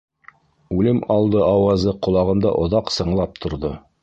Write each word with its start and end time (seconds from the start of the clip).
Үлем 0.77 1.01
алды 1.17 1.43
ауазы 1.49 1.95
ҡолағымда 2.09 2.57
оҙаҡ 2.65 2.91
сыңлап 2.97 3.41
торҙо. 3.47 3.77